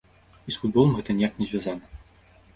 І 0.47 0.53
з 0.55 0.61
футболам 0.63 0.95
гэта 0.97 1.15
ніяк 1.19 1.37
не 1.43 1.51
звязана. 1.51 1.85